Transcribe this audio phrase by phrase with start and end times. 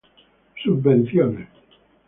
[0.63, 1.47] Subvenciones